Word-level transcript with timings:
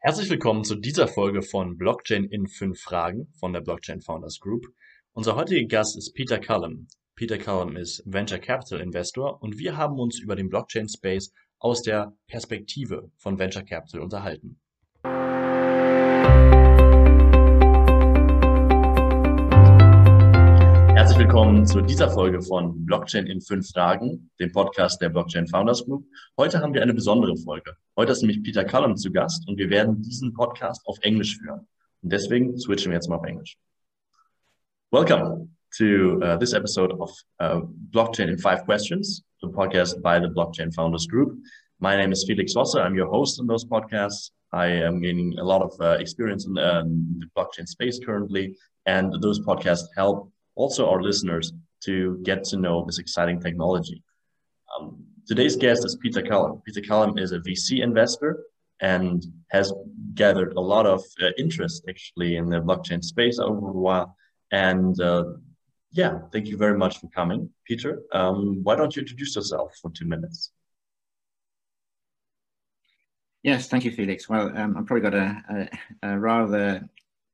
Herzlich 0.00 0.30
willkommen 0.30 0.62
zu 0.62 0.76
dieser 0.76 1.08
Folge 1.08 1.42
von 1.42 1.76
Blockchain 1.76 2.26
in 2.26 2.46
fünf 2.46 2.80
Fragen 2.80 3.32
von 3.40 3.52
der 3.52 3.62
Blockchain 3.62 4.00
Founders 4.00 4.38
Group. 4.38 4.64
Unser 5.12 5.34
heutiger 5.34 5.66
Gast 5.66 5.98
ist 5.98 6.12
Peter 6.14 6.38
Cullum. 6.38 6.86
Peter 7.16 7.36
Cullum 7.36 7.76
ist 7.76 8.04
Venture 8.06 8.38
Capital 8.38 8.80
Investor 8.80 9.42
und 9.42 9.58
wir 9.58 9.76
haben 9.76 9.98
uns 9.98 10.20
über 10.20 10.36
den 10.36 10.50
Blockchain 10.50 10.88
Space 10.88 11.32
aus 11.58 11.82
der 11.82 12.16
Perspektive 12.28 13.10
von 13.16 13.40
Venture 13.40 13.64
Capital 13.64 14.00
unterhalten. 14.00 14.60
Herzlich 21.08 21.26
willkommen 21.26 21.64
zu 21.64 21.80
dieser 21.80 22.10
Folge 22.10 22.42
von 22.42 22.84
Blockchain 22.84 23.26
in 23.28 23.40
fünf 23.40 23.72
Tagen, 23.72 24.30
dem 24.38 24.52
Podcast 24.52 25.00
der 25.00 25.08
Blockchain 25.08 25.48
Founders 25.48 25.86
Group. 25.86 26.04
Heute 26.36 26.60
haben 26.60 26.74
wir 26.74 26.82
eine 26.82 26.92
besondere 26.92 27.34
Folge. 27.34 27.74
Heute 27.96 28.12
ist 28.12 28.20
nämlich 28.20 28.42
Peter 28.42 28.62
Cullum 28.62 28.94
zu 28.94 29.10
Gast 29.10 29.48
und 29.48 29.56
wir 29.56 29.70
werden 29.70 30.02
diesen 30.02 30.34
Podcast 30.34 30.86
auf 30.86 30.98
Englisch 31.00 31.38
führen. 31.38 31.66
Und 32.02 32.12
deswegen 32.12 32.58
switchen 32.58 32.90
wir 32.90 32.96
jetzt 32.96 33.08
mal 33.08 33.16
auf 33.16 33.24
Englisch. 33.24 33.56
Welcome 34.92 35.48
to 35.78 36.20
uh, 36.22 36.36
this 36.36 36.52
episode 36.52 36.92
of 37.00 37.10
uh, 37.40 37.62
Blockchain 37.90 38.28
in 38.28 38.36
Five 38.38 38.66
Questions, 38.66 39.24
the 39.40 39.48
podcast 39.48 40.02
by 40.02 40.20
the 40.20 40.28
Blockchain 40.28 40.74
Founders 40.74 41.08
Group. 41.08 41.38
My 41.80 41.96
name 41.96 42.12
is 42.12 42.24
Felix 42.24 42.54
Wasser. 42.54 42.82
I'm 42.82 42.94
your 42.94 43.08
host 43.08 43.40
on 43.40 43.46
those 43.46 43.64
podcasts. 43.64 44.32
I 44.52 44.66
am 44.66 45.00
gaining 45.00 45.38
a 45.38 45.42
lot 45.42 45.62
of 45.62 45.72
uh, 45.80 45.96
experience 46.00 46.44
in 46.44 46.58
um, 46.58 47.18
the 47.18 47.28
blockchain 47.34 47.66
space 47.66 47.98
currently, 47.98 48.54
and 48.84 49.14
those 49.22 49.40
podcasts 49.40 49.86
help 49.96 50.30
also 50.58 50.90
our 50.90 51.00
listeners 51.00 51.52
to 51.84 52.18
get 52.24 52.42
to 52.42 52.56
know 52.56 52.84
this 52.84 52.98
exciting 52.98 53.40
technology. 53.40 54.02
Um, 54.74 55.04
today's 55.26 55.56
guest 55.56 55.84
is 55.84 55.96
Peter 56.02 56.20
Cullom. 56.20 56.62
Peter 56.64 56.80
Cullom 56.80 57.18
is 57.18 57.32
a 57.32 57.38
VC 57.38 57.82
investor 57.82 58.44
and 58.80 59.24
has 59.50 59.72
gathered 60.14 60.52
a 60.54 60.60
lot 60.60 60.84
of 60.84 61.02
uh, 61.22 61.28
interest 61.38 61.84
actually 61.88 62.36
in 62.36 62.50
the 62.50 62.58
blockchain 62.60 63.02
space 63.02 63.38
over 63.38 63.68
a 63.68 63.80
while. 63.86 64.16
And 64.50 65.00
uh, 65.00 65.24
yeah, 65.92 66.18
thank 66.32 66.48
you 66.48 66.56
very 66.56 66.76
much 66.76 66.98
for 66.98 67.08
coming, 67.08 67.50
Peter. 67.64 68.02
Um, 68.12 68.60
why 68.64 68.74
don't 68.74 68.94
you 68.94 69.00
introduce 69.00 69.36
yourself 69.36 69.76
for 69.80 69.90
two 69.92 70.06
minutes? 70.06 70.50
Yes, 73.44 73.68
thank 73.68 73.84
you, 73.84 73.92
Felix. 73.92 74.28
Well, 74.28 74.56
um, 74.58 74.76
I've 74.76 74.86
probably 74.86 75.02
got 75.02 75.14
a, 75.14 75.68
a, 76.02 76.10
a 76.10 76.18
rather 76.18 76.88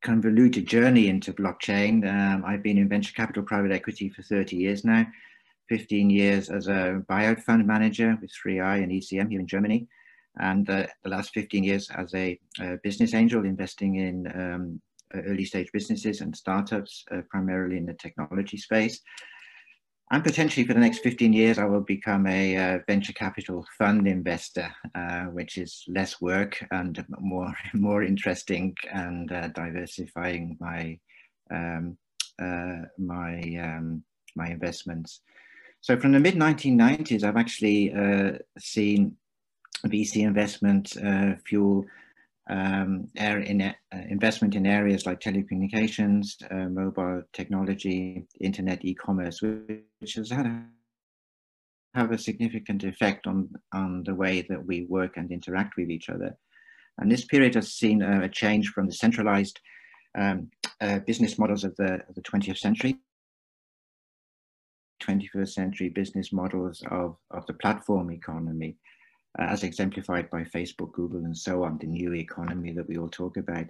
convoluted 0.05 0.67
journey 0.67 1.09
into 1.09 1.33
blockchain. 1.33 2.07
Um, 2.09 2.45
I've 2.47 2.63
been 2.63 2.79
in 2.79 2.89
venture 2.89 3.15
capital 3.15 3.43
private 3.43 3.73
equity 3.73 4.09
for 4.11 4.23
30 4.23 4.55
years 4.55 4.85
now, 4.85 5.07
15 5.69 6.11
years 6.11 6.51
as 6.51 6.69
a 6.69 7.03
buyout 7.09 7.41
fund 7.41 7.67
manager 7.67 8.17
with 8.21 8.31
3i 8.31 8.83
and 8.83 8.93
ECM 8.93 9.31
here 9.31 9.41
in 9.41 9.47
Germany, 9.47 9.89
and 10.39 10.69
uh, 10.71 10.87
the 11.03 11.11
last 11.11 11.33
15 11.35 11.65
years 11.65 11.91
as 11.91 12.15
a, 12.15 12.39
a 12.61 12.77
business 12.85 13.15
angel 13.15 13.45
investing 13.45 13.97
in 13.97 14.31
um, 14.41 14.81
early 15.27 15.45
stage 15.45 15.71
businesses 15.73 16.21
and 16.21 16.37
startups, 16.37 17.05
uh, 17.11 17.23
primarily 17.31 17.79
in 17.79 17.87
the 17.87 17.95
technology 17.95 18.59
space. 18.59 19.01
And 20.15 20.23
potentially 20.23 20.65
for 20.65 20.75
the 20.75 20.79
next 20.79 21.01
15 21.01 21.33
years, 21.33 21.59
I 21.59 21.65
will 21.65 21.81
become 21.81 22.29
a 22.29 22.57
uh, 22.57 22.79
venture 22.87 23.13
capital 23.13 23.67
fund 23.77 24.07
investor, 24.07 24.73
uh, 24.95 25.25
which 25.25 25.59
is 25.59 25.83
less 25.89 26.21
work 26.21 26.65
and 26.71 27.05
more 27.19 27.53
more 27.75 28.05
interesting 28.05 28.77
and 28.93 29.33
uh, 29.33 29.49
diversifying 29.49 30.57
my 30.61 31.01
um, 31.51 31.99
uh, 32.41 32.83
my 32.97 33.41
um, 33.61 34.05
my 34.37 34.47
investments. 34.51 35.21
So 35.81 35.99
from 35.99 36.13
the 36.13 36.21
mid 36.21 36.37
1990s, 36.37 37.25
I've 37.25 37.37
actually 37.37 37.93
uh, 37.93 38.39
seen 38.57 39.17
VC 39.85 40.23
investment 40.23 40.97
uh, 40.97 41.35
fuel 41.45 41.87
um, 42.51 43.09
in, 43.17 43.63
uh, 43.63 43.73
investment 44.09 44.55
in 44.55 44.67
areas 44.67 45.07
like 45.07 45.21
telecommunications, 45.21 46.35
uh, 46.51 46.69
mobile 46.69 47.23
technology, 47.33 48.27
internet, 48.41 48.85
e-commerce, 48.85 49.41
which 49.41 50.15
has 50.15 50.31
had 50.31 50.47
a, 50.47 50.63
have 51.95 52.11
a 52.11 52.19
significant 52.19 52.85
effect 52.85 53.27
on, 53.27 53.49
on 53.73 54.03
the 54.05 54.15
way 54.15 54.45
that 54.49 54.65
we 54.65 54.83
work 54.83 55.17
and 55.17 55.31
interact 55.31 55.75
with 55.77 55.91
each 55.91 56.11
other. 56.11 56.37
And 56.99 57.11
this 57.11 57.25
period 57.25 57.55
has 57.55 57.73
seen 57.73 58.03
a, 58.03 58.25
a 58.25 58.29
change 58.29 58.69
from 58.69 58.87
the 58.87 58.93
centralized 58.93 59.61
um, 60.17 60.51
uh, 60.81 61.01
business 61.01 61.39
models 61.39 61.65
of 61.65 61.75
the, 61.77 61.95
of 62.09 62.15
the 62.15 62.23
20th 62.23 62.59
century 62.59 62.99
21st 65.05 65.49
century 65.49 65.89
business 65.89 66.33
models 66.33 66.83
of, 66.91 67.17
of 67.31 67.45
the 67.47 67.53
platform 67.55 68.11
economy, 68.11 68.77
as 69.39 69.65
exemplified 69.65 70.31
by 70.31 70.43
Facebook, 70.43 70.93
Google, 70.93 71.25
and 71.25 71.37
so 71.37 71.65
on, 71.65 71.79
the 71.79 71.87
new 71.87 72.15
economy 72.15 72.73
that 72.73 72.89
we 72.89 72.99
all 72.99 73.09
talk 73.09 73.37
about. 73.37 73.67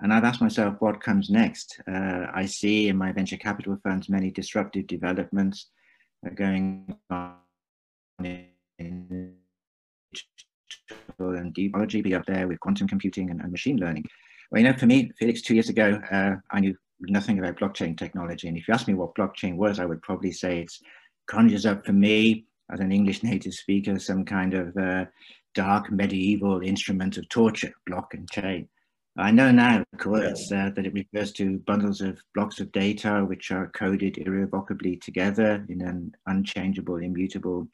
And 0.00 0.12
I've 0.12 0.24
asked 0.24 0.40
myself, 0.40 0.76
what 0.78 1.02
comes 1.02 1.28
next? 1.28 1.80
Uh, 1.90 2.26
I 2.32 2.46
see 2.46 2.88
in 2.88 2.96
my 2.96 3.10
venture 3.10 3.36
capital 3.36 3.78
funds 3.82 4.08
many 4.08 4.30
disruptive 4.30 4.86
developments 4.86 5.66
going 6.34 6.94
on 7.10 7.34
in 8.78 9.34
digital 10.12 11.36
and 11.36 11.52
deep 11.52 11.72
biology, 11.72 12.00
be 12.00 12.14
up 12.14 12.26
there 12.26 12.46
with 12.46 12.60
quantum 12.60 12.86
computing 12.86 13.30
and, 13.30 13.40
and, 13.40 13.50
machine 13.50 13.78
learning. 13.78 14.04
Well, 14.50 14.62
you 14.62 14.68
know, 14.68 14.76
for 14.76 14.86
me, 14.86 15.10
Felix, 15.18 15.42
two 15.42 15.54
years 15.54 15.68
ago, 15.68 16.00
uh, 16.10 16.36
I 16.50 16.60
knew 16.60 16.76
nothing 17.00 17.38
about 17.38 17.58
blockchain 17.58 17.96
technology. 17.96 18.48
And 18.48 18.56
if 18.56 18.68
you 18.68 18.74
ask 18.74 18.86
me 18.86 18.94
what 18.94 19.14
blockchain 19.14 19.56
was, 19.56 19.80
I 19.80 19.84
would 19.84 20.02
probably 20.02 20.32
say 20.32 20.60
it's 20.60 20.80
conjures 21.28 21.66
up 21.66 21.84
for 21.84 21.92
me 21.92 22.46
as 22.70 22.80
an 22.80 22.92
English 22.92 23.22
native 23.22 23.54
speaker, 23.54 23.98
some 23.98 24.24
kind 24.24 24.54
of 24.54 24.76
uh, 24.76 25.04
dark 25.54 25.90
medieval 25.90 26.60
instrument 26.60 27.16
of 27.16 27.28
torture, 27.28 27.72
block 27.86 28.14
and 28.14 28.30
chain. 28.30 28.68
I 29.16 29.32
know 29.32 29.50
now, 29.50 29.84
of 29.92 29.98
course, 29.98 30.52
uh, 30.52 30.70
that 30.76 30.86
it 30.86 30.94
refers 30.94 31.32
to 31.32 31.58
bundles 31.66 32.00
of 32.00 32.20
blocks 32.34 32.60
of 32.60 32.70
data 32.70 33.24
which 33.26 33.50
are 33.50 33.68
coded 33.70 34.18
irrevocably 34.18 34.96
together 34.96 35.66
in 35.68 35.80
an 35.80 36.14
unchangeable, 36.26 36.96
immutable 36.96 37.66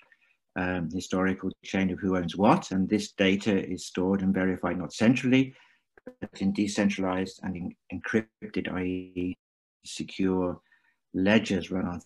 um, 0.57 0.89
historical 0.91 1.51
chain 1.63 1.91
of 1.91 1.99
who 1.99 2.17
owns 2.17 2.35
what. 2.37 2.71
And 2.71 2.89
this 2.89 3.13
data 3.13 3.63
is 3.63 3.85
stored 3.85 4.23
and 4.23 4.33
verified 4.33 4.79
not 4.79 4.95
centrally, 4.95 5.55
but 6.07 6.41
in 6.41 6.53
decentralized 6.53 7.41
and 7.43 7.57
in 7.57 7.77
encrypted, 7.93 8.73
i.e., 8.73 9.37
secure 9.85 10.59
ledgers 11.13 11.71
run 11.71 12.01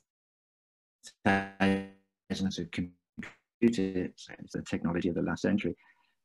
on 1.24 1.88
thousands 2.28 2.58
of 2.58 2.70
computers, 2.70 4.28
it's 4.38 4.52
the 4.52 4.62
technology 4.62 5.08
of 5.08 5.14
the 5.14 5.22
last 5.22 5.42
century. 5.42 5.74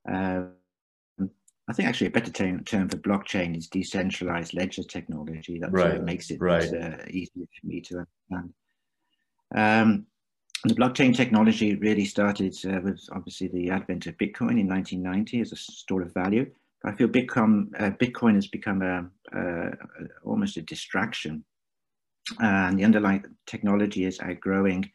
Um, 0.10 0.52
I 1.70 1.74
think 1.74 1.88
actually 1.88 2.08
a 2.08 2.12
better 2.12 2.32
term, 2.32 2.64
term, 2.66 2.90
for 2.90 2.98
blockchain 2.98 3.58
is 3.58 3.68
decentralized 3.68 4.54
ledger 4.54 4.84
technology. 4.84 5.60
That 5.60 5.72
right. 5.72 6.04
makes 6.04 6.30
it 6.30 6.42
right. 6.42 6.64
uh, 6.64 6.98
easier 7.10 7.46
for 7.62 7.68
me 7.68 7.80
to 7.82 8.06
understand. 8.32 8.54
Um, 9.56 10.06
the 10.66 10.76
blockchain 10.76 11.16
technology 11.16 11.76
really 11.76 12.06
started 12.06 12.56
uh, 12.66 12.80
with 12.82 13.02
obviously 13.14 13.48
the 13.48 13.70
advent 13.70 14.08
of 14.08 14.18
Bitcoin 14.18 14.60
in 14.60 14.68
1990 14.68 15.42
as 15.42 15.52
a 15.52 15.56
store 15.56 16.02
of 16.02 16.14
value. 16.14 16.50
I 16.86 16.92
feel 16.94 17.08
Bitcoin, 17.08 17.68
uh, 17.80 17.92
Bitcoin 17.92 18.36
has 18.36 18.48
become 18.48 18.82
a, 18.82 19.06
a, 19.32 19.68
a, 19.68 19.74
almost 20.24 20.58
a 20.58 20.62
distraction, 20.62 21.46
and 22.40 22.78
the 22.78 22.84
underlying 22.84 23.24
technology 23.46 24.04
is 24.04 24.20
outgrowing 24.20 24.92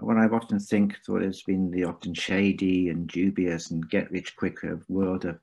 what 0.00 0.16
I've 0.16 0.32
often 0.32 0.58
think 0.58 0.96
thought 1.04 1.22
has 1.22 1.42
been 1.42 1.70
the 1.70 1.84
often 1.84 2.14
shady 2.14 2.88
and 2.88 3.08
dubious 3.08 3.70
and 3.70 3.88
get 3.88 4.10
rich 4.10 4.36
quick 4.36 4.58
world 4.88 5.24
of, 5.24 5.38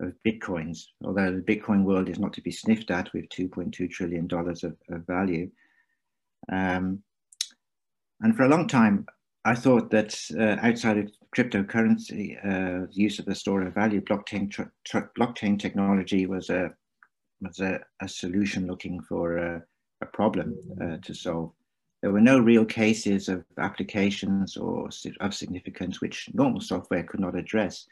of 0.00 0.12
bitcoins, 0.26 0.86
although 1.04 1.32
the 1.32 1.42
Bitcoin 1.42 1.84
world 1.84 2.08
is 2.08 2.18
not 2.18 2.32
to 2.34 2.42
be 2.42 2.50
sniffed 2.50 2.90
at 2.90 3.12
with 3.12 3.28
$2.2 3.30 3.90
trillion 3.90 4.28
of, 4.32 4.76
of 4.90 5.06
value. 5.06 5.50
Um, 6.50 7.02
and 8.20 8.36
for 8.36 8.44
a 8.44 8.48
long 8.48 8.66
time, 8.66 9.06
I 9.44 9.54
thought 9.54 9.90
that 9.90 10.18
uh, 10.38 10.56
outside 10.66 10.98
of 10.98 11.12
cryptocurrency, 11.36 12.36
uh, 12.44 12.86
use 12.90 13.18
of 13.18 13.26
the 13.26 13.34
store 13.34 13.62
of 13.62 13.74
value, 13.74 14.00
blockchain, 14.00 14.52
blockchain 15.16 15.58
technology 15.58 16.26
was 16.26 16.50
a 16.50 16.72
was 17.42 17.60
a, 17.60 17.78
a 18.00 18.08
solution 18.08 18.66
looking 18.66 19.00
for 19.02 19.36
a, 19.36 19.62
a 20.00 20.06
problem 20.06 20.56
uh, 20.80 20.96
to 21.02 21.14
solve 21.14 21.52
there 22.02 22.12
were 22.12 22.20
no 22.20 22.38
real 22.38 22.64
cases 22.64 23.28
of 23.28 23.44
applications 23.58 24.56
or 24.56 24.90
of 25.20 25.34
significance 25.34 26.00
which 26.00 26.28
normal 26.34 26.60
software 26.60 27.02
could 27.02 27.20
not 27.20 27.36
address. 27.36 27.86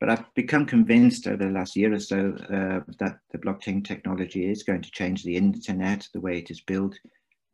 But 0.00 0.10
I've 0.10 0.34
become 0.34 0.66
convinced 0.66 1.26
over 1.26 1.44
the 1.44 1.50
last 1.50 1.76
year 1.76 1.92
or 1.92 2.00
so 2.00 2.34
uh, 2.48 2.80
that 2.98 3.18
the 3.30 3.38
blockchain 3.38 3.84
technology 3.84 4.50
is 4.50 4.62
going 4.62 4.82
to 4.82 4.90
change 4.90 5.22
the 5.22 5.36
internet, 5.36 6.08
the 6.12 6.20
way 6.20 6.38
it 6.38 6.50
is 6.50 6.60
built 6.60 6.98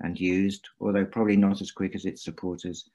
and 0.01 0.19
used, 0.19 0.69
although 0.81 1.05
probably 1.05 1.37
not 1.37 1.61
as 1.61 1.73
quick 1.73 1.95
as 1.95 2.05
its 2.05 2.23
supporters 2.23 2.89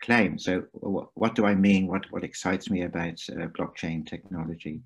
claim. 0.00 0.38
So 0.38 0.64
what, 0.72 1.34
do 1.34 1.46
I 1.46 1.54
mean? 1.54 1.86
What, 1.86 2.10
what 2.10 2.24
excites 2.24 2.70
me 2.70 2.82
about 2.82 3.20
uh, 3.30 3.46
blockchain 3.48 4.06
technology? 4.06 4.82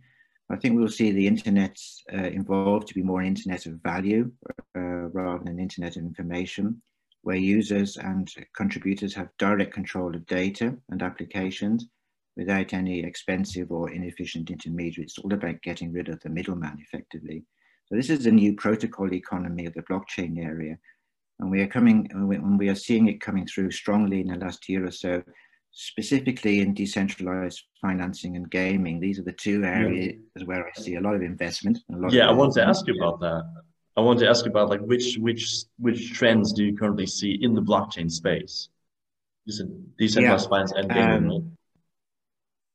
I 0.49 0.57
think 0.57 0.77
we'll 0.77 0.89
see 0.89 1.11
the 1.11 1.27
internet 1.27 1.79
uh, 2.13 2.23
evolve 2.23 2.87
to 2.87 2.95
be 2.95 3.03
more 3.03 3.21
an 3.21 3.27
internet 3.27 3.67
of 3.67 3.83
value 3.83 4.31
uh, 4.77 4.81
rather 4.81 5.39
than 5.39 5.49
an 5.49 5.61
internet 5.61 5.97
of 5.97 6.05
information 6.05 6.81
where 7.27 7.37
users 7.37 7.97
and 7.97 8.33
contributors 8.55 9.13
have 9.13 9.37
direct 9.37 9.75
control 9.75 10.15
of 10.15 10.25
data 10.27 10.73
and 10.91 11.03
applications, 11.03 11.89
without 12.37 12.73
any 12.73 13.01
expensive 13.01 13.73
or 13.73 13.91
inefficient 13.91 14.49
intermediaries. 14.49 15.11
It's 15.11 15.19
all 15.19 15.35
about 15.35 15.61
getting 15.63 15.93
rid 15.93 16.09
of 16.09 16.21
the 16.21 16.29
middleman 16.29 16.79
effectively. 16.81 17.43
So 17.87 17.97
this 17.97 18.11
is 18.11 18.27
a 18.27 18.31
new 18.31 18.55
protocol 18.55 19.13
economy 19.13 19.67
of 19.67 19.75
the 19.75 19.83
blockchain 19.83 20.39
area. 20.39 20.79
And 21.41 21.51
we 21.51 21.63
are 21.63 21.67
coming, 21.67 22.09
and 22.13 22.59
we 22.61 22.69
are 22.69 22.77
seeing 22.77 23.09
it 23.09 23.21
coming 23.21 23.45
through 23.45 23.73
strongly 23.73 24.21
in 24.21 24.29
the 24.29 24.37
last 24.37 24.69
year 24.69 24.87
or 24.87 24.93
so, 24.93 25.21
specifically 25.73 26.61
in 26.61 26.75
decentralized 26.75 27.61
financing 27.83 28.37
and 28.37 28.49
gaming. 28.53 29.01
These 29.01 29.19
are 29.19 29.25
the 29.25 29.33
two 29.33 29.65
areas 29.65 30.15
yeah. 30.37 30.45
where 30.45 30.65
I 30.65 30.81
see 30.81 30.95
a 30.95 31.01
lot 31.01 31.17
of 31.17 31.23
investment. 31.23 31.81
Lot 31.89 32.13
yeah, 32.13 32.29
I 32.29 32.33
want 32.33 32.55
to 32.55 32.65
ask 32.65 32.87
you 32.87 32.95
about 33.03 33.19
that. 33.19 33.43
I 33.97 34.03
want 34.03 34.19
to 34.19 34.29
ask 34.29 34.45
you 34.45 34.51
about 34.51 34.69
like 34.69 34.81
which 34.81 35.17
which 35.17 35.65
which 35.79 36.13
trends 36.13 36.53
do 36.53 36.65
you 36.65 36.77
currently 36.77 37.07
see 37.07 37.39
in 37.41 37.55
the 37.55 37.63
blockchain 37.63 38.11
space? 38.11 38.69
Is 39.47 39.61
it 39.61 39.69
decentralized 39.97 40.45
yeah. 40.45 40.51
finance 40.51 40.73
and 40.73 40.91
gaming? 40.91 41.31
Um, 41.31 41.57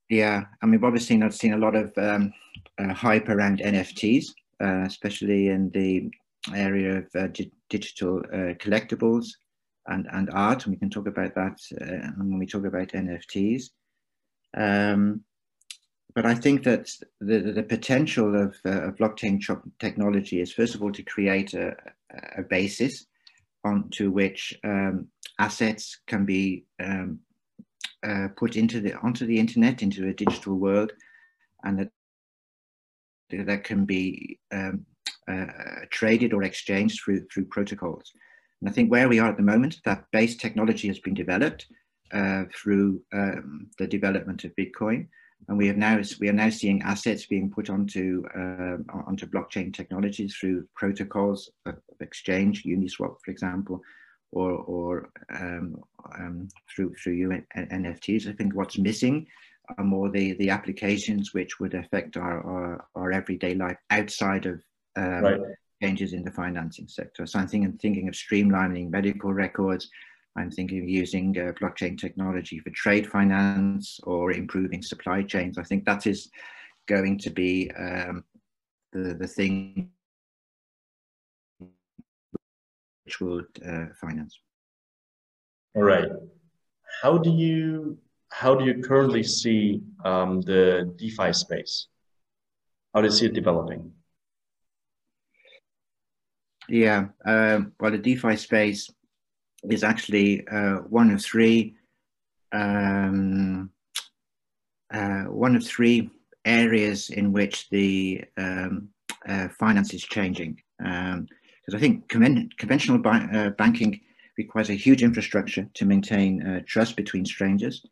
yeah, 0.09 0.43
I 0.61 0.65
mean, 0.65 0.71
we've 0.73 0.83
obviously 0.83 1.21
I've 1.21 1.35
seen 1.35 1.53
a 1.53 1.57
lot 1.57 1.75
of 1.75 1.93
um, 1.97 2.33
uh, 2.77 2.93
hype 2.93 3.29
around 3.29 3.59
NFTs, 3.59 4.25
uh, 4.61 4.83
especially 4.85 5.47
in 5.47 5.69
the 5.69 6.09
area 6.53 6.97
of 6.97 7.07
uh, 7.15 7.27
digital 7.69 8.19
uh, 8.33 8.53
collectibles 8.55 9.27
and, 9.87 10.07
and 10.11 10.29
art. 10.31 10.65
And 10.65 10.73
we 10.73 10.79
can 10.79 10.89
talk 10.89 11.07
about 11.07 11.33
that 11.35 11.57
uh, 11.79 12.11
when 12.17 12.39
we 12.39 12.45
talk 12.45 12.65
about 12.65 12.89
NFTs. 12.89 13.69
Um, 14.57 15.23
but 16.13 16.25
I 16.25 16.35
think 16.35 16.63
that 16.63 16.89
the, 17.19 17.39
the 17.39 17.63
potential 17.63 18.35
of, 18.35 18.55
uh, 18.65 18.87
of 18.87 18.95
blockchain 18.95 19.39
technology 19.79 20.41
is, 20.41 20.53
first 20.53 20.75
of 20.75 20.81
all, 20.81 20.91
to 20.91 21.03
create 21.03 21.53
a, 21.53 21.75
a 22.37 22.43
basis 22.43 23.05
onto 23.63 24.09
which 24.11 24.57
um, 24.63 25.07
assets 25.39 25.99
can 26.07 26.25
be 26.25 26.65
um, 26.83 27.19
uh, 28.03 28.27
put 28.35 28.55
into 28.55 28.81
the 28.81 28.95
onto 28.95 29.25
the 29.25 29.39
internet, 29.39 29.83
into 29.83 30.07
a 30.07 30.13
digital 30.13 30.55
world, 30.55 30.91
and 31.63 31.79
that 31.79 31.89
that 33.45 33.63
can 33.63 33.85
be 33.85 34.39
um, 34.51 34.85
uh, 35.29 35.45
traded 35.91 36.33
or 36.33 36.43
exchanged 36.43 36.99
through 37.03 37.25
through 37.31 37.45
protocols. 37.45 38.11
And 38.59 38.69
I 38.69 38.73
think 38.73 38.91
where 38.91 39.07
we 39.07 39.19
are 39.19 39.29
at 39.29 39.37
the 39.37 39.43
moment, 39.43 39.77
that 39.85 40.05
base 40.11 40.35
technology 40.35 40.87
has 40.87 40.99
been 40.99 41.13
developed 41.13 41.67
uh, 42.11 42.45
through 42.53 43.01
um, 43.13 43.67
the 43.77 43.87
development 43.87 44.43
of 44.43 44.55
Bitcoin, 44.55 45.07
and 45.47 45.57
we 45.57 45.67
have 45.67 45.77
now 45.77 46.01
we 46.19 46.29
are 46.29 46.33
now 46.33 46.49
seeing 46.49 46.81
assets 46.83 47.25
being 47.25 47.49
put 47.49 47.69
onto 47.69 48.23
uh, 48.35 48.77
onto 49.07 49.25
blockchain 49.25 49.73
technologies 49.73 50.35
through 50.35 50.67
protocols 50.75 51.49
of 51.65 51.75
exchange, 51.99 52.63
Uniswap, 52.63 53.15
for 53.23 53.31
example, 53.31 53.81
or 54.31 54.51
or 54.51 55.09
um, 55.33 55.81
um, 56.17 56.47
through 56.73 56.93
through 56.95 57.41
NFTs. 57.57 58.27
I 58.27 58.33
think 58.33 58.55
what's 58.55 58.77
missing 58.77 59.27
are 59.77 59.83
more 59.83 60.09
the 60.09 60.33
the 60.33 60.49
applications 60.49 61.33
which 61.33 61.59
would 61.59 61.73
affect 61.73 62.17
our 62.17 62.41
our, 62.45 62.85
our 62.95 63.11
everyday 63.11 63.55
life 63.55 63.77
outside 63.89 64.45
of 64.45 64.61
um, 64.95 65.23
right 65.23 65.39
changes 65.81 66.13
in 66.13 66.23
the 66.23 66.31
financing 66.31 66.87
sector. 66.87 67.25
So 67.25 67.39
I'm 67.39 67.47
thinking, 67.47 67.77
thinking 67.81 68.07
of 68.07 68.13
streamlining 68.13 68.89
medical 68.89 69.33
records. 69.33 69.89
I'm 70.37 70.49
thinking 70.49 70.81
of 70.81 70.89
using 70.89 71.37
uh, 71.37 71.51
blockchain 71.61 71.99
technology 71.99 72.59
for 72.59 72.69
trade 72.71 73.07
finance 73.07 73.99
or 74.03 74.31
improving 74.31 74.81
supply 74.81 75.23
chains. 75.23 75.57
I 75.57 75.63
think 75.63 75.85
that 75.85 76.07
is 76.07 76.29
going 76.87 77.19
to 77.19 77.29
be 77.29 77.69
um, 77.77 78.23
the, 78.93 79.13
the 79.13 79.27
thing 79.27 79.89
which 83.03 83.19
will 83.19 83.41
uh, 83.67 83.85
finance. 83.99 84.39
All 85.75 85.83
right. 85.83 86.09
How 87.01 87.17
do 87.17 87.29
you 87.29 87.97
how 88.29 88.55
do 88.55 88.65
you 88.65 88.81
currently 88.81 89.23
see 89.23 89.81
um, 90.05 90.41
the 90.41 90.93
DeFi 90.97 91.33
space? 91.33 91.87
How 92.93 93.01
do 93.01 93.07
you 93.07 93.13
see 93.13 93.25
it 93.25 93.33
developing? 93.33 93.91
Yeah, 96.69 97.07
um, 97.25 97.73
well, 97.79 97.91
the 97.91 97.97
DeFi 97.97 98.37
space 98.37 98.89
is 99.69 99.83
actually 99.83 100.47
uh, 100.47 100.77
one 100.89 101.11
of 101.11 101.21
three 101.21 101.75
um, 102.51 103.69
uh, 104.93 105.23
one 105.23 105.55
of 105.55 105.63
three 105.63 106.09
areas 106.45 107.09
in 107.09 107.31
which 107.31 107.69
the 107.69 108.23
um, 108.37 108.89
uh, 109.27 109.47
finance 109.49 109.93
is 109.93 110.03
changing. 110.03 110.61
Because 110.77 111.15
um, 111.15 111.27
I 111.75 111.79
think 111.79 112.07
conven 112.09 112.49
conventional 112.57 112.99
ba 112.99 113.29
uh, 113.33 113.49
banking 113.51 114.01
requires 114.37 114.69
a 114.69 114.73
huge 114.73 115.03
infrastructure 115.03 115.67
to 115.73 115.85
maintain 115.85 116.45
uh, 116.45 116.61
trust 116.67 116.95
between 116.95 117.25
strangers, 117.25 117.85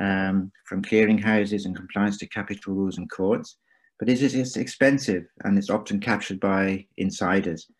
um, 0.00 0.50
from 0.66 0.82
clearing 0.82 1.18
houses 1.18 1.64
and 1.64 1.76
compliance 1.76 2.18
to 2.18 2.26
capital 2.26 2.74
rules 2.74 2.98
and 2.98 3.10
courts. 3.10 3.56
But 3.98 4.08
it 4.08 4.20
is 4.22 4.56
expensive 4.56 5.24
and 5.44 5.56
it's 5.56 5.70
often 5.70 6.00
captured 6.00 6.40
by 6.40 6.86
insiders. 6.96 7.70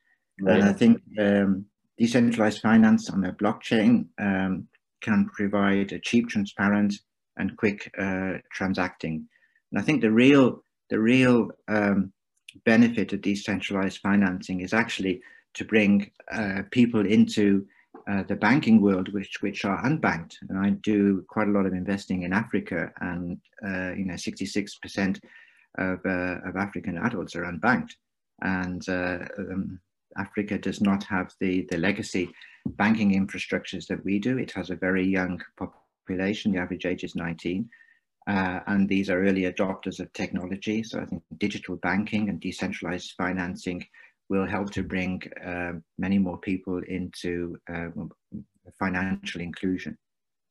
Right. 0.41 0.61
And 0.61 0.69
I 0.69 0.73
think 0.73 1.03
um, 1.19 1.67
decentralized 1.99 2.61
finance 2.61 3.11
on 3.11 3.25
a 3.25 3.33
blockchain 3.33 4.07
um, 4.19 4.69
can 5.01 5.29
provide 5.35 5.93
a 5.93 5.99
cheap, 5.99 6.29
transparent, 6.29 6.95
and 7.37 7.57
quick 7.57 7.91
uh, 7.99 8.35
transacting. 8.53 9.29
And 9.71 9.81
I 9.81 9.83
think 9.83 10.01
the 10.01 10.11
real 10.11 10.63
the 10.91 11.01
real 11.01 11.51
um, 11.69 12.13
benefit 12.65 13.13
of 13.13 13.23
decentralized 13.23 13.99
financing 13.99 14.61
is 14.61 14.73
actually 14.73 15.21
to 15.55 15.65
bring 15.65 16.11
uh, 16.31 16.63
people 16.71 17.07
into 17.07 17.67
uh, 18.09 18.23
the 18.25 18.37
banking 18.37 18.81
world, 18.81 19.13
which 19.13 19.41
which 19.41 19.65
are 19.65 19.83
unbanked. 19.83 20.35
And 20.49 20.59
I 20.59 20.71
do 20.71 21.25
quite 21.29 21.49
a 21.49 21.53
lot 21.53 21.67
of 21.67 21.73
investing 21.73 22.23
in 22.23 22.33
Africa, 22.33 22.93
and 23.01 23.39
uh, 23.67 23.93
you 23.95 24.05
know, 24.05 24.15
66% 24.15 25.21
of 25.79 26.01
uh, 26.05 26.49
of 26.49 26.57
African 26.57 26.99
adults 26.99 27.35
are 27.35 27.45
unbanked, 27.45 27.93
and 28.43 28.87
uh, 28.89 29.19
um, 29.39 29.81
Africa 30.17 30.59
does 30.59 30.81
not 30.81 31.05
have 31.05 31.33
the, 31.41 31.67
the 31.71 31.79
legacy 31.79 32.31
banking 32.67 33.13
infrastructures 33.13 33.87
that 33.87 34.05
we 34.05 34.19
do. 34.19 34.39
It 34.39 34.53
has 34.53 34.71
a 34.71 34.77
very 34.77 35.07
young 35.07 35.41
population, 35.59 36.53
the 36.53 36.59
average 36.59 36.87
age 36.87 37.05
is 37.05 37.15
19. 37.15 37.69
Uh, 38.27 38.61
and 38.67 38.89
these 38.89 39.11
are 39.11 39.23
early 39.23 39.43
adopters 39.43 40.01
of 40.01 40.13
technology. 40.15 40.83
So 40.83 41.01
I 41.01 41.05
think 41.05 41.23
digital 41.39 41.77
banking 41.77 42.31
and 42.31 42.41
decentralized 42.41 43.13
financing 43.19 43.85
will 44.31 44.47
help 44.47 44.71
to 44.73 44.83
bring 44.83 45.23
uh, 45.45 45.73
many 45.99 46.19
more 46.19 46.39
people 46.39 46.81
into 46.89 47.59
uh, 47.73 47.89
financial 48.79 49.43
inclusion. 49.43 49.99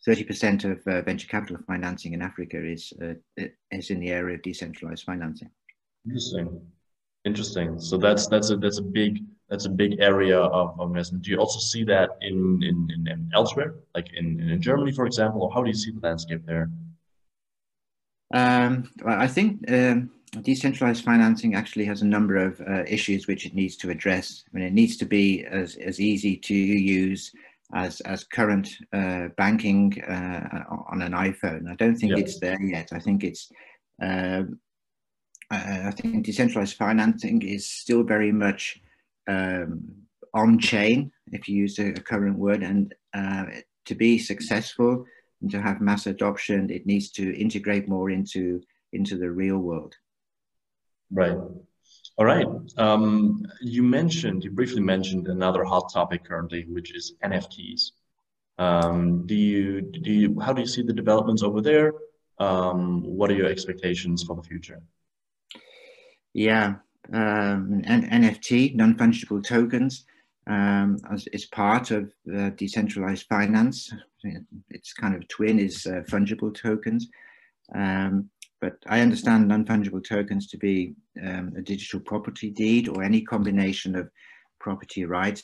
30% 0.07 0.65
of 0.69 0.85
uh, 0.85 1.01
venture 1.01 1.27
capital 1.27 1.57
financing 1.65 2.13
in 2.13 2.21
Africa 2.21 2.63
is, 2.63 2.93
uh, 3.01 3.13
is 3.71 3.89
in 3.89 3.99
the 3.99 4.09
area 4.09 4.35
of 4.35 4.41
decentralized 4.43 5.03
financing. 5.03 5.49
Interesting. 6.05 6.61
Interesting. 7.25 7.79
So 7.79 7.97
that's 7.97 8.27
that's 8.27 8.49
a 8.49 8.57
that's 8.57 8.79
a 8.79 8.83
big 8.83 9.23
that's 9.53 9.65
a 9.65 9.69
big 9.69 9.99
area 9.99 10.39
of, 10.39 10.79
investment. 10.79 11.23
Do 11.23 11.29
you 11.29 11.37
also 11.37 11.59
see 11.59 11.83
that 11.83 12.17
in, 12.21 12.59
in, 12.63 12.89
in 13.05 13.29
elsewhere, 13.35 13.75
like 13.93 14.11
in, 14.15 14.39
in 14.39 14.59
Germany, 14.59 14.91
for 14.91 15.05
example, 15.05 15.43
or 15.43 15.53
how 15.53 15.61
do 15.61 15.69
you 15.69 15.75
see 15.75 15.91
the 15.91 15.99
landscape 15.99 16.41
there? 16.43 16.71
Um, 18.33 18.89
I 19.05 19.27
think 19.27 19.71
um, 19.71 20.09
decentralized 20.41 21.03
financing 21.03 21.53
actually 21.53 21.85
has 21.85 22.01
a 22.01 22.05
number 22.07 22.35
of 22.35 22.59
uh, 22.61 22.83
issues 22.87 23.27
which 23.27 23.45
it 23.45 23.53
needs 23.53 23.77
to 23.77 23.91
address. 23.91 24.43
I 24.47 24.57
mean, 24.57 24.65
it 24.65 24.73
needs 24.73 24.97
to 24.97 25.05
be 25.05 25.45
as, 25.45 25.75
as 25.75 26.01
easy 26.01 26.35
to 26.35 26.55
use 26.55 27.31
as, 27.75 28.01
as 28.01 28.23
current 28.23 28.67
uh, 28.91 29.27
banking 29.37 30.01
uh, 30.01 30.63
on 30.89 31.03
an 31.03 31.11
iPhone. 31.11 31.69
I 31.69 31.75
don't 31.75 31.95
think 31.95 32.17
it's 32.17 32.39
there 32.39 32.59
yet. 32.59 32.89
I 32.91 32.97
think 32.97 33.23
it's 33.23 33.51
um, 34.01 34.59
I 35.51 35.91
think 35.91 36.25
decentralized 36.25 36.75
financing 36.75 37.43
is 37.43 37.69
still 37.69 38.01
very 38.01 38.31
much 38.31 38.81
um, 39.27 39.83
on 40.33 40.59
chain, 40.59 41.11
if 41.31 41.47
you 41.47 41.55
use 41.55 41.79
a, 41.79 41.89
a 41.89 41.99
current 41.99 42.37
word, 42.37 42.63
and 42.63 42.93
uh, 43.13 43.45
to 43.85 43.95
be 43.95 44.17
successful 44.17 45.05
and 45.41 45.51
to 45.51 45.61
have 45.61 45.81
mass 45.81 46.07
adoption, 46.07 46.69
it 46.69 46.85
needs 46.85 47.11
to 47.11 47.35
integrate 47.39 47.87
more 47.87 48.09
into 48.09 48.61
into 48.93 49.17
the 49.17 49.29
real 49.29 49.57
world. 49.57 49.95
Right. 51.11 51.37
All 52.17 52.25
right. 52.25 52.47
Um, 52.77 53.43
you 53.61 53.83
mentioned, 53.83 54.43
you 54.43 54.51
briefly 54.51 54.81
mentioned 54.81 55.27
another 55.27 55.63
hot 55.63 55.91
topic 55.91 56.23
currently, 56.23 56.65
which 56.69 56.93
is 56.95 57.13
NFTs. 57.23 57.91
Um, 58.59 59.25
do 59.25 59.35
you 59.35 59.81
do 59.81 60.11
you 60.11 60.39
how 60.39 60.53
do 60.53 60.61
you 60.61 60.67
see 60.67 60.83
the 60.83 60.93
developments 60.93 61.43
over 61.43 61.61
there? 61.61 61.93
Um, 62.39 63.03
what 63.03 63.31
are 63.31 63.35
your 63.35 63.47
expectations 63.47 64.23
for 64.23 64.35
the 64.35 64.43
future? 64.43 64.81
Yeah, 66.33 66.75
um, 67.11 67.81
NFT, 67.85 68.75
non-fungible 68.75 69.43
tokens, 69.43 70.05
um, 70.47 70.97
as, 71.11 71.27
is 71.33 71.45
part 71.45 71.91
of 71.91 72.11
uh, 72.35 72.49
decentralized 72.51 73.27
finance. 73.27 73.91
Its 74.69 74.93
kind 74.93 75.15
of 75.15 75.27
twin 75.27 75.59
is 75.59 75.85
uh, 75.85 76.01
fungible 76.09 76.53
tokens. 76.53 77.09
Um, 77.75 78.29
but 78.61 78.77
I 78.87 79.01
understand 79.01 79.47
non-fungible 79.47 80.05
tokens 80.07 80.47
to 80.47 80.57
be 80.57 80.95
um, 81.21 81.53
a 81.57 81.61
digital 81.61 81.99
property 81.99 82.49
deed 82.49 82.87
or 82.87 83.03
any 83.03 83.21
combination 83.21 83.95
of 83.95 84.09
property 84.59 85.03
rights 85.03 85.43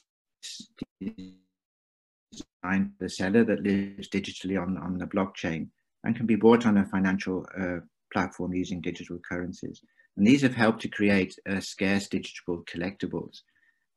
designed 1.01 2.91
the 2.99 3.09
seller 3.09 3.43
that 3.43 3.63
lives 3.63 4.07
digitally 4.07 4.61
on, 4.61 4.77
on 4.77 4.97
the 4.97 5.07
blockchain. 5.07 5.67
and 6.03 6.15
can 6.15 6.25
be 6.25 6.35
bought 6.35 6.65
on 6.65 6.77
a 6.77 6.85
financial 6.85 7.45
uh, 7.59 7.79
platform 8.13 8.53
using 8.53 8.81
digital 8.81 9.19
currencies. 9.29 9.81
And 10.19 10.27
these 10.27 10.41
have 10.41 10.53
helped 10.53 10.81
to 10.81 10.89
create 10.89 11.39
uh, 11.49 11.61
scarce 11.61 12.09
digital 12.09 12.61
collectibles. 12.65 13.39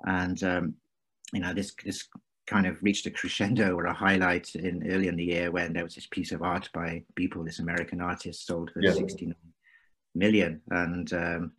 And 0.07 0.41
um, 0.45 0.75
you 1.33 1.41
know 1.41 1.53
this 1.53 1.75
this 1.85 2.09
kind 2.47 2.65
of 2.65 2.81
reached 2.81 3.07
a 3.07 3.11
crescendo 3.11 3.75
or 3.75 3.87
a 3.87 3.93
highlight 3.93 4.55
in 4.55 4.89
early 4.89 5.09
in 5.09 5.17
the 5.17 5.25
year 5.25 5.51
when 5.51 5.73
there 5.73 5.83
was 5.83 5.97
this 5.97 6.07
piece 6.07 6.31
of 6.31 6.43
art 6.43 6.69
by 6.73 7.03
Beeple, 7.19 7.45
this 7.45 7.59
American 7.59 8.01
artist, 8.01 8.47
sold 8.47 8.71
for 8.71 8.81
yeah. 8.81 8.93
69 8.93 9.35
million. 10.15 10.61
And 10.71 11.13
um, 11.13 11.53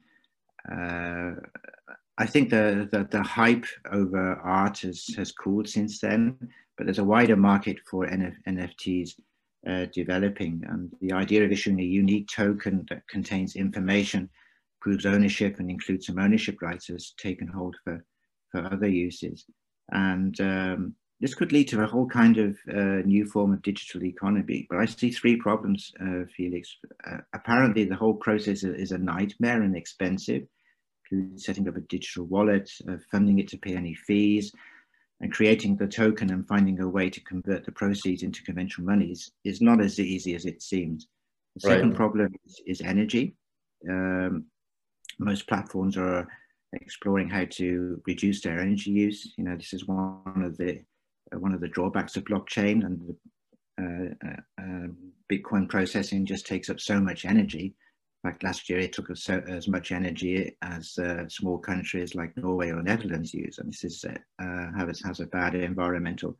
uh, 0.71 1.31
I 2.17 2.25
think 2.25 2.49
the, 2.49 2.87
the, 2.89 3.05
the 3.11 3.21
hype 3.21 3.65
over 3.91 4.35
art 4.35 4.79
has 4.79 5.07
has 5.17 5.33
cooled 5.33 5.67
since 5.67 5.99
then, 5.99 6.37
but 6.77 6.85
there's 6.85 6.99
a 6.99 7.03
wider 7.03 7.35
market 7.35 7.79
for 7.89 8.07
NF, 8.07 8.35
NFTs 8.47 9.19
uh, 9.67 9.87
developing, 9.91 10.63
and 10.69 10.89
the 11.01 11.11
idea 11.11 11.43
of 11.43 11.51
issuing 11.51 11.81
a 11.81 11.83
unique 11.83 12.29
token 12.29 12.85
that 12.89 13.05
contains 13.09 13.57
information, 13.57 14.29
proves 14.83 15.05
ownership, 15.05 15.59
and 15.59 15.69
includes 15.69 16.05
some 16.07 16.19
ownership 16.19 16.61
rights 16.61 16.87
has 16.87 17.13
taken 17.17 17.47
hold 17.47 17.75
for 17.83 18.03
for 18.51 18.59
other 18.71 18.87
uses, 18.87 19.45
and 19.91 20.39
um, 20.41 20.95
this 21.19 21.33
could 21.33 21.51
lead 21.51 21.67
to 21.69 21.81
a 21.81 21.87
whole 21.87 22.07
kind 22.07 22.37
of 22.37 22.57
uh, 22.69 23.01
new 23.13 23.25
form 23.25 23.53
of 23.53 23.61
digital 23.61 24.03
economy. 24.03 24.67
But 24.69 24.79
I 24.79 24.85
see 24.85 25.09
three 25.09 25.37
problems, 25.37 25.91
uh, 25.99 26.25
Felix. 26.35 26.77
Uh, 27.09 27.21
apparently, 27.33 27.85
the 27.85 27.95
whole 27.95 28.17
process 28.27 28.63
is 28.63 28.91
a 28.91 28.97
nightmare 28.97 29.61
and 29.61 29.75
expensive 29.75 30.43
setting 31.35 31.67
up 31.67 31.75
a 31.75 31.81
digital 31.81 32.25
wallet, 32.25 32.69
uh, 32.89 32.97
funding 33.11 33.39
it 33.39 33.47
to 33.49 33.57
pay 33.57 33.75
any 33.75 33.93
fees, 33.93 34.51
and 35.21 35.31
creating 35.31 35.75
the 35.75 35.87
token 35.87 36.31
and 36.31 36.47
finding 36.47 36.79
a 36.79 36.87
way 36.87 37.09
to 37.09 37.21
convert 37.21 37.65
the 37.65 37.71
proceeds 37.71 38.23
into 38.23 38.43
conventional 38.43 38.87
monies 38.87 39.31
is 39.43 39.61
not 39.61 39.81
as 39.81 39.99
easy 39.99 40.35
as 40.35 40.45
it 40.45 40.61
seems. 40.61 41.07
The 41.55 41.61
second 41.61 41.89
right. 41.89 41.97
problem 41.97 42.35
is, 42.45 42.61
is 42.65 42.81
energy. 42.81 43.35
Um, 43.87 44.45
most 45.19 45.47
platforms 45.47 45.97
are 45.97 46.27
exploring 46.73 47.29
how 47.29 47.45
to 47.45 48.01
reduce 48.07 48.41
their 48.41 48.59
energy 48.59 48.91
use. 48.91 49.33
You 49.37 49.43
know, 49.43 49.55
this 49.55 49.73
is 49.73 49.87
one 49.87 50.43
of 50.43 50.57
the 50.57 50.81
uh, 51.33 51.39
one 51.39 51.53
of 51.53 51.61
the 51.61 51.67
drawbacks 51.67 52.15
of 52.17 52.25
blockchain, 52.25 52.85
and 52.85 52.99
the, 53.07 53.15
uh, 53.83 54.29
uh, 54.29 54.41
um, 54.63 54.97
Bitcoin 55.31 55.69
processing 55.69 56.25
just 56.25 56.45
takes 56.45 56.69
up 56.69 56.79
so 56.79 56.99
much 56.99 57.25
energy 57.25 57.75
In 58.23 58.31
fact, 58.31 58.43
last 58.43 58.69
year 58.69 58.79
it 58.79 58.93
took 58.93 59.09
us 59.09 59.23
so, 59.23 59.43
as 59.47 59.67
much 59.67 59.91
energy 59.91 60.55
as 60.61 60.97
uh, 60.97 61.27
small 61.27 61.57
countries 61.57 62.15
like 62.15 62.37
Norway 62.37 62.69
or 62.69 62.81
Netherlands 62.81 63.33
use, 63.33 63.57
and 63.59 63.71
this 63.71 63.83
is 63.83 64.05
uh, 64.05 64.71
has, 64.77 65.01
has 65.01 65.19
a 65.19 65.25
bad 65.25 65.55
environmental 65.55 66.37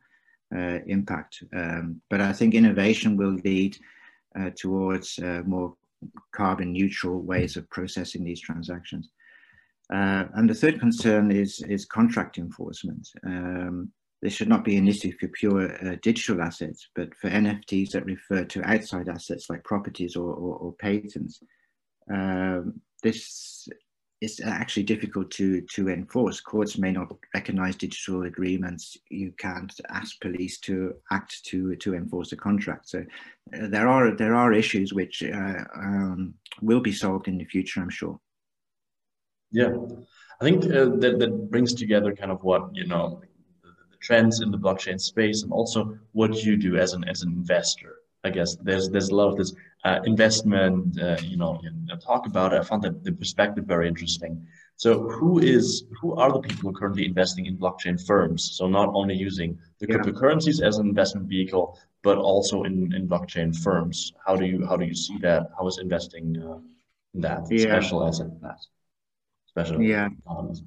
uh, 0.54 0.78
impact. 0.86 1.42
Um, 1.54 2.00
but 2.08 2.20
I 2.20 2.32
think 2.32 2.54
innovation 2.54 3.16
will 3.16 3.36
lead 3.44 3.76
uh, 4.38 4.50
towards 4.56 5.18
uh, 5.18 5.42
more 5.44 5.74
carbon 6.34 6.72
neutral 6.72 7.20
ways 7.22 7.56
of 7.56 7.68
processing 7.70 8.24
these 8.24 8.40
transactions. 8.40 9.10
Uh, 9.92 10.24
and 10.34 10.48
the 10.48 10.54
third 10.54 10.80
concern 10.80 11.30
is, 11.30 11.62
is 11.68 11.84
contract 11.84 12.38
enforcement. 12.38 13.06
Um, 13.26 13.92
this 14.22 14.32
should 14.32 14.48
not 14.48 14.64
be 14.64 14.76
an 14.76 14.88
issue 14.88 15.12
for 15.20 15.28
pure 15.28 15.72
uh, 15.86 15.96
digital 16.02 16.40
assets, 16.40 16.88
but 16.94 17.14
for 17.14 17.28
NFTs 17.28 17.90
that 17.90 18.06
refer 18.06 18.44
to 18.44 18.70
outside 18.70 19.08
assets 19.08 19.50
like 19.50 19.62
properties 19.64 20.16
or, 20.16 20.32
or, 20.32 20.56
or 20.56 20.72
patents 20.72 21.40
um, 22.12 22.80
this 23.02 23.68
is 24.24 24.40
actually 24.44 24.82
difficult 24.82 25.30
to 25.32 25.60
to 25.76 25.88
enforce. 25.88 26.40
Courts 26.40 26.78
may 26.78 26.92
not 26.92 27.08
recognize 27.34 27.76
digital 27.76 28.22
agreements. 28.24 28.96
You 29.10 29.32
can't 29.38 29.72
ask 29.90 30.20
police 30.20 30.58
to 30.60 30.94
act 31.10 31.44
to 31.46 31.76
to 31.76 31.94
enforce 31.94 32.32
a 32.32 32.36
contract. 32.36 32.88
So 32.88 33.00
uh, 33.00 33.68
there 33.68 33.88
are 33.88 34.16
there 34.16 34.34
are 34.34 34.52
issues 34.52 34.92
which 34.92 35.22
uh, 35.22 35.64
um, 35.76 36.34
will 36.62 36.80
be 36.80 36.92
solved 36.92 37.28
in 37.28 37.38
the 37.38 37.44
future, 37.44 37.80
I'm 37.80 37.90
sure. 37.90 38.18
Yeah, 39.50 39.72
I 40.40 40.44
think 40.44 40.64
uh, 40.64 40.96
that 41.02 41.18
that 41.20 41.50
brings 41.50 41.74
together 41.74 42.14
kind 42.14 42.32
of 42.32 42.42
what 42.42 42.62
you 42.72 42.86
know 42.86 43.20
the, 43.62 43.70
the 43.90 43.98
trends 43.98 44.40
in 44.40 44.50
the 44.50 44.58
blockchain 44.58 45.00
space 45.00 45.42
and 45.42 45.52
also 45.52 45.98
what 46.12 46.42
you 46.44 46.56
do 46.56 46.76
as 46.76 46.92
an 46.94 47.04
as 47.04 47.22
an 47.22 47.30
investor. 47.32 47.96
I 48.24 48.30
guess 48.30 48.56
there's 48.56 48.88
there's 48.88 49.10
a 49.10 49.14
lot 49.14 49.28
of 49.28 49.36
this 49.36 49.54
uh, 49.84 50.00
investment, 50.04 50.98
uh, 51.00 51.18
you 51.22 51.36
know, 51.36 51.60
talk 52.02 52.26
about 52.26 52.54
it. 52.54 52.60
I 52.60 52.64
found 52.64 52.82
that 52.82 53.04
the 53.04 53.12
perspective 53.12 53.64
very 53.66 53.86
interesting. 53.86 54.46
So 54.76 55.08
who 55.08 55.38
is 55.38 55.84
who 56.00 56.14
are 56.14 56.32
the 56.32 56.40
people 56.40 56.72
currently 56.72 57.06
investing 57.06 57.46
in 57.46 57.56
blockchain 57.56 58.04
firms? 58.04 58.56
So 58.56 58.66
not 58.66 58.88
only 58.94 59.14
using 59.14 59.58
the 59.78 59.86
yeah. 59.86 59.96
cryptocurrencies 59.96 60.62
as 60.62 60.78
an 60.78 60.88
investment 60.88 61.28
vehicle, 61.28 61.78
but 62.02 62.18
also 62.18 62.64
in, 62.64 62.92
in 62.94 63.06
blockchain 63.08 63.54
firms. 63.56 64.12
How 64.26 64.36
do 64.36 64.46
you 64.46 64.66
how 64.66 64.76
do 64.76 64.84
you 64.84 64.94
see 64.94 65.18
that? 65.18 65.50
How 65.56 65.66
is 65.68 65.78
investing 65.78 66.36
uh, 66.42 66.58
in 67.14 67.20
that 67.20 67.46
yeah. 67.50 67.64
special 67.64 68.06
asset 68.06 68.28
class? 68.40 68.68
Special 69.46 69.80
yeah. 69.80 70.08
Companies? 70.26 70.62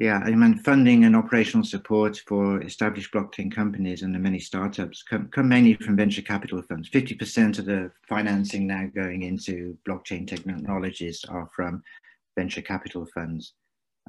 Yeah, 0.00 0.22
I 0.24 0.30
mean, 0.30 0.56
funding 0.56 1.04
and 1.04 1.14
operational 1.14 1.62
support 1.62 2.22
for 2.26 2.62
established 2.62 3.12
blockchain 3.12 3.54
companies 3.54 4.00
and 4.00 4.14
the 4.14 4.18
many 4.18 4.38
startups 4.38 5.02
come, 5.02 5.28
come 5.28 5.46
mainly 5.46 5.74
from 5.74 5.94
venture 5.94 6.22
capital 6.22 6.62
funds. 6.62 6.88
50% 6.88 7.58
of 7.58 7.66
the 7.66 7.92
financing 8.08 8.66
now 8.66 8.88
going 8.94 9.24
into 9.24 9.76
blockchain 9.86 10.26
technologies 10.26 11.22
are 11.28 11.50
from 11.54 11.82
venture 12.34 12.62
capital 12.62 13.06
funds. 13.12 13.52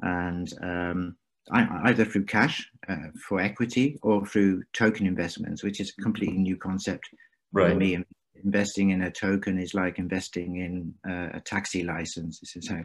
And 0.00 0.50
um, 0.62 1.16
either 1.50 2.06
through 2.06 2.24
cash 2.24 2.66
uh, 2.88 3.08
for 3.28 3.38
equity 3.38 3.98
or 4.00 4.24
through 4.24 4.62
token 4.72 5.06
investments, 5.06 5.62
which 5.62 5.78
is 5.78 5.92
a 5.98 6.02
completely 6.02 6.38
new 6.38 6.56
concept 6.56 7.06
right. 7.52 7.68
for 7.68 7.76
me 7.76 8.02
investing 8.42 8.90
in 8.90 9.02
a 9.02 9.10
token 9.10 9.58
is 9.58 9.74
like 9.74 9.98
investing 9.98 10.56
in 10.56 10.94
uh, 11.06 11.36
a 11.36 11.40
taxi 11.40 11.82
license. 11.82 12.40
This 12.40 12.56
is 12.56 12.68
how 12.70 12.80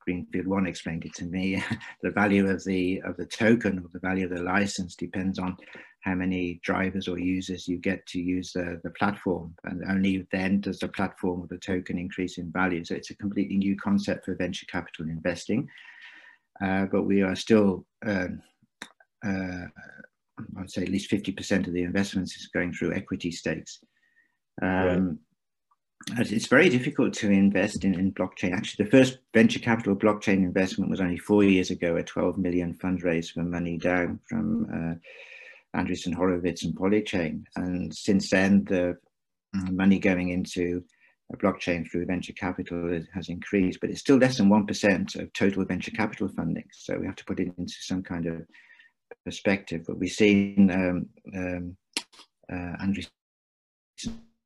Greenfield 0.00 0.46
One 0.46 0.66
explained 0.66 1.04
it 1.04 1.14
to 1.14 1.24
me. 1.24 1.62
the 2.02 2.10
value 2.10 2.48
of 2.48 2.64
the 2.64 3.00
of 3.04 3.16
the 3.16 3.26
token 3.26 3.78
or 3.78 3.88
the 3.92 4.00
value 4.00 4.24
of 4.24 4.36
the 4.36 4.42
license 4.42 4.94
depends 4.94 5.38
on 5.38 5.56
how 6.00 6.14
many 6.14 6.60
drivers 6.62 7.08
or 7.08 7.18
users 7.18 7.68
you 7.68 7.76
get 7.76 8.06
to 8.06 8.20
use 8.20 8.52
the, 8.52 8.80
the 8.84 8.90
platform, 8.90 9.54
and 9.64 9.84
only 9.88 10.26
then 10.32 10.60
does 10.60 10.78
the 10.78 10.88
platform 10.88 11.42
or 11.42 11.46
the 11.48 11.58
token 11.58 11.98
increase 11.98 12.38
in 12.38 12.50
value. 12.50 12.84
So 12.84 12.94
it's 12.94 13.10
a 13.10 13.16
completely 13.16 13.58
new 13.58 13.76
concept 13.76 14.24
for 14.24 14.34
venture 14.34 14.66
capital 14.66 15.06
investing. 15.08 15.68
Uh, 16.62 16.86
but 16.86 17.02
we 17.02 17.22
are 17.22 17.36
still, 17.36 17.86
um, 18.06 18.42
uh, 19.24 19.66
I'd 20.58 20.70
say, 20.70 20.82
at 20.82 20.88
least 20.88 21.10
50% 21.10 21.66
of 21.66 21.72
the 21.72 21.82
investments 21.82 22.36
is 22.36 22.48
going 22.48 22.72
through 22.72 22.94
equity 22.94 23.30
stakes. 23.30 23.80
Um, 24.62 24.68
right. 24.68 25.16
It's 26.08 26.46
very 26.46 26.68
difficult 26.68 27.12
to 27.14 27.30
invest 27.30 27.84
in, 27.84 27.94
in 27.94 28.12
blockchain. 28.12 28.52
Actually, 28.52 28.86
the 28.86 28.90
first 28.90 29.18
venture 29.34 29.58
capital 29.58 29.94
blockchain 29.94 30.38
investment 30.38 30.90
was 30.90 31.00
only 31.00 31.18
four 31.18 31.44
years 31.44 31.70
ago, 31.70 31.96
a 31.96 32.02
12 32.02 32.38
million 32.38 32.74
fundraise 32.74 33.32
for 33.32 33.42
money 33.42 33.76
down 33.76 34.18
from 34.28 34.66
uh, 34.72 35.78
Andreessen 35.78 36.14
Horowitz 36.14 36.64
and 36.64 36.74
Polychain. 36.74 37.44
And 37.56 37.94
since 37.94 38.30
then, 38.30 38.64
the 38.64 38.96
uh, 39.54 39.70
money 39.70 39.98
going 39.98 40.30
into 40.30 40.82
a 41.32 41.36
blockchain 41.36 41.88
through 41.88 42.06
venture 42.06 42.32
capital 42.32 43.00
has 43.14 43.28
increased, 43.28 43.80
but 43.80 43.90
it's 43.90 44.00
still 44.00 44.16
less 44.16 44.38
than 44.38 44.48
1% 44.48 45.20
of 45.20 45.32
total 45.32 45.64
venture 45.64 45.92
capital 45.92 46.28
funding. 46.28 46.68
So 46.72 46.98
we 46.98 47.06
have 47.06 47.16
to 47.16 47.24
put 47.24 47.40
it 47.40 47.52
into 47.56 47.74
some 47.80 48.02
kind 48.02 48.26
of 48.26 48.46
perspective. 49.24 49.84
But 49.86 49.98
we've 49.98 50.10
seen 50.10 50.70
um, 50.70 51.08
um, 51.36 51.76
uh, 52.50 52.84
Andreessen 52.84 53.10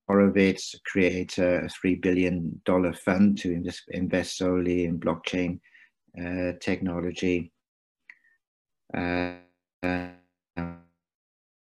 Horowitz 0.09 0.75
create 0.85 1.39
a 1.39 1.69
$3 1.85 2.01
billion 2.03 2.61
fund 3.05 3.39
to 3.39 3.53
invest, 3.53 3.83
invest 3.89 4.37
solely 4.37 4.85
in 4.85 5.01
blockchain 5.01 5.61
uh, 6.19 6.53
technology. 6.61 7.53
Uh, 8.97 9.35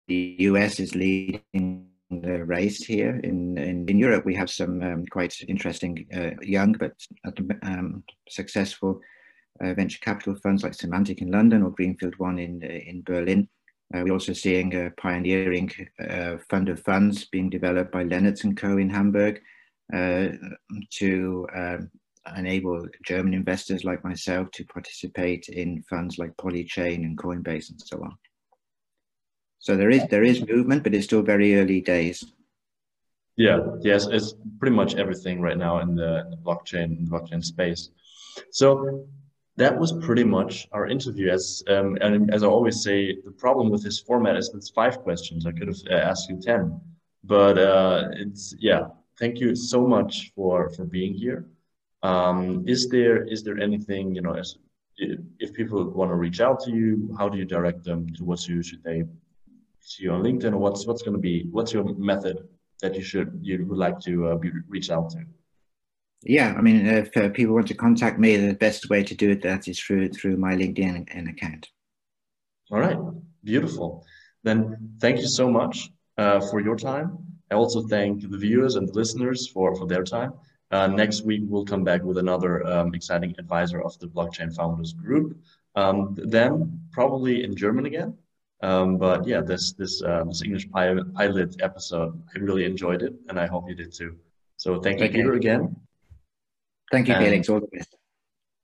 the 0.08 0.36
US 0.38 0.80
is 0.80 0.94
leading 0.94 1.88
the 2.10 2.44
race 2.44 2.84
here. 2.84 3.20
In, 3.22 3.56
in, 3.56 3.88
in 3.88 3.98
Europe, 3.98 4.24
we 4.24 4.34
have 4.34 4.50
some 4.50 4.82
um, 4.82 5.06
quite 5.06 5.34
interesting, 5.48 6.06
uh, 6.14 6.30
young 6.42 6.72
but 6.72 6.92
um, 7.62 8.02
successful 8.28 9.00
uh, 9.62 9.74
venture 9.74 10.00
capital 10.00 10.34
funds 10.42 10.62
like 10.62 10.74
Semantic 10.74 11.22
in 11.22 11.30
London 11.30 11.62
or 11.62 11.70
Greenfield 11.70 12.14
One 12.18 12.38
in, 12.38 12.62
in 12.62 13.02
Berlin. 13.02 13.48
Uh, 13.94 14.02
we're 14.04 14.12
also 14.12 14.32
seeing 14.32 14.74
a 14.74 14.90
pioneering 14.92 15.70
uh, 16.08 16.36
fund 16.48 16.68
of 16.68 16.80
funds 16.80 17.26
being 17.26 17.50
developed 17.50 17.92
by 17.92 18.02
Leonards 18.02 18.44
and 18.44 18.56
Co. 18.56 18.78
in 18.78 18.88
Hamburg 18.88 19.40
uh, 19.92 20.28
to 20.90 21.46
um, 21.54 21.90
enable 22.36 22.86
German 23.04 23.34
investors 23.34 23.84
like 23.84 24.02
myself 24.04 24.50
to 24.52 24.64
participate 24.64 25.48
in 25.48 25.82
funds 25.82 26.18
like 26.18 26.36
Polychain 26.36 27.04
and 27.04 27.18
Coinbase 27.18 27.70
and 27.70 27.80
so 27.80 28.02
on. 28.02 28.16
So 29.58 29.76
there 29.76 29.90
is 29.90 30.06
there 30.08 30.24
is 30.24 30.46
movement, 30.46 30.82
but 30.82 30.94
it's 30.94 31.04
still 31.04 31.22
very 31.22 31.56
early 31.60 31.80
days. 31.80 32.24
Yeah, 33.36 33.60
yes, 33.80 34.06
it's 34.06 34.34
pretty 34.58 34.74
much 34.74 34.94
everything 34.96 35.40
right 35.40 35.56
now 35.56 35.80
in 35.80 35.94
the, 35.94 36.20
in 36.20 36.30
the 36.30 36.36
blockchain 36.36 36.98
in 36.98 37.04
the 37.04 37.10
blockchain 37.10 37.44
space. 37.44 37.90
So 38.50 39.06
that 39.56 39.78
was 39.78 39.92
pretty 39.92 40.24
much 40.24 40.66
our 40.72 40.86
interview. 40.86 41.28
As 41.28 41.62
um, 41.68 41.98
and 42.00 42.32
as 42.32 42.42
I 42.42 42.46
always 42.46 42.82
say, 42.82 43.16
the 43.24 43.30
problem 43.30 43.70
with 43.70 43.82
this 43.82 44.00
format 44.00 44.36
is 44.36 44.50
it's 44.54 44.70
five 44.70 45.00
questions. 45.00 45.46
I 45.46 45.52
could 45.52 45.68
have 45.68 45.82
uh, 45.90 45.94
asked 45.94 46.30
you 46.30 46.38
ten, 46.40 46.80
but 47.24 47.58
uh, 47.58 48.08
it's 48.12 48.54
yeah. 48.58 48.88
thank 49.18 49.38
you 49.38 49.54
so 49.54 49.86
much 49.86 50.32
for 50.34 50.70
for 50.70 50.84
being 50.84 51.14
here. 51.14 51.46
Um, 52.02 52.64
is 52.66 52.88
there 52.88 53.24
is 53.24 53.42
there 53.42 53.58
anything 53.58 54.14
you 54.14 54.22
know 54.22 54.34
as 54.34 54.56
if 54.96 55.52
people 55.52 55.90
want 55.90 56.10
to 56.10 56.14
reach 56.14 56.40
out 56.40 56.60
to 56.64 56.70
you, 56.70 57.14
how 57.18 57.28
do 57.28 57.38
you 57.38 57.44
direct 57.44 57.82
them 57.84 58.08
towards 58.14 58.48
you? 58.48 58.62
Should 58.62 58.82
they 58.82 59.04
see 59.80 60.04
you 60.04 60.12
on 60.12 60.22
LinkedIn, 60.22 60.52
or 60.52 60.58
what's 60.58 60.86
what's 60.86 61.02
going 61.02 61.16
to 61.16 61.20
be 61.20 61.46
what's 61.50 61.72
your 61.72 61.84
method 61.96 62.48
that 62.80 62.94
you 62.94 63.02
should 63.02 63.38
you 63.42 63.66
would 63.66 63.78
like 63.78 64.00
to 64.00 64.28
uh, 64.28 64.36
be 64.36 64.50
reach 64.68 64.90
out 64.90 65.10
to? 65.10 65.24
Yeah, 66.24 66.54
I 66.56 66.60
mean, 66.60 66.86
if 66.86 67.16
uh, 67.16 67.30
people 67.30 67.54
want 67.54 67.66
to 67.68 67.74
contact 67.74 68.18
me, 68.18 68.36
the 68.36 68.54
best 68.54 68.88
way 68.88 69.02
to 69.02 69.14
do 69.14 69.30
it 69.30 69.42
that 69.42 69.66
is 69.66 69.78
through 69.80 70.10
through 70.10 70.36
my 70.36 70.54
LinkedIn 70.54 71.28
account. 71.28 71.68
All 72.70 72.78
right, 72.78 72.98
beautiful. 73.42 74.04
Then 74.44 74.94
thank 75.00 75.18
you 75.18 75.28
so 75.28 75.50
much 75.50 75.90
uh, 76.18 76.40
for 76.40 76.60
your 76.60 76.76
time. 76.76 77.18
I 77.50 77.54
also 77.54 77.82
thank 77.82 78.22
the 78.30 78.38
viewers 78.38 78.76
and 78.76 78.88
the 78.88 78.92
listeners 78.92 79.48
for 79.48 79.74
for 79.74 79.86
their 79.86 80.04
time. 80.04 80.32
Uh, 80.70 80.86
next 80.86 81.22
week, 81.22 81.42
we'll 81.44 81.66
come 81.66 81.84
back 81.84 82.02
with 82.02 82.18
another 82.18 82.66
um, 82.66 82.94
exciting 82.94 83.34
advisor 83.38 83.82
of 83.82 83.98
the 83.98 84.06
Blockchain 84.06 84.54
Founders 84.56 84.94
Group. 84.94 85.36
Um, 85.74 86.16
then 86.16 86.80
probably 86.92 87.44
in 87.44 87.54
German 87.56 87.86
again. 87.86 88.16
Um, 88.62 88.96
but 88.96 89.26
yeah, 89.26 89.40
this 89.40 89.72
this 89.72 90.02
uh, 90.02 90.24
this 90.24 90.42
English 90.42 90.70
pilot, 90.70 91.12
pilot 91.14 91.56
episode, 91.60 92.22
I 92.34 92.38
really 92.38 92.64
enjoyed 92.64 93.02
it, 93.02 93.14
and 93.28 93.38
I 93.38 93.46
hope 93.46 93.68
you 93.68 93.74
did 93.74 93.92
too. 93.92 94.16
So 94.56 94.80
thank 94.80 95.00
you, 95.00 95.06
okay. 95.06 95.16
Peter, 95.16 95.34
again. 95.34 95.76
Thank 96.92 97.08
you, 97.08 97.14
and, 97.14 97.24
Felix. 97.24 97.48
All 97.48 97.60
the 97.60 97.66
best. 97.72 97.96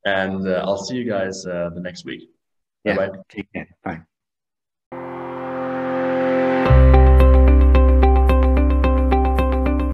And 0.05 0.47
uh, 0.47 0.63
I'll 0.65 0.85
see 0.85 0.97
you 0.97 1.11
guys 1.11 1.45
uh, 1.47 1.71
the 1.75 1.81
next 1.81 2.05
week. 2.05 2.31
Yeah. 2.85 2.97
Bye-bye. 2.97 3.19
Take 3.31 3.53
care. 3.53 3.69
Bye. 3.83 4.03